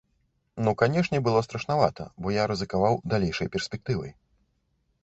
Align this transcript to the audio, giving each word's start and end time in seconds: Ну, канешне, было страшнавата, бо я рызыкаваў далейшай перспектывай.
Ну, 0.63 0.71
канешне, 0.81 1.17
было 1.27 1.43
страшнавата, 1.47 2.09
бо 2.21 2.35
я 2.41 2.49
рызыкаваў 2.53 2.93
далейшай 3.17 3.47
перспектывай. 3.59 4.11